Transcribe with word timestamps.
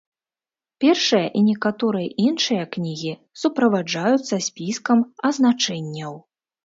Першая 0.83 1.25
і 1.39 1.43
некаторыя 1.49 2.09
іншыя 2.27 2.63
кнігі 2.77 3.13
суправаджаюцца 3.43 4.41
спіскам 4.49 4.99
азначэнняў. 5.31 6.13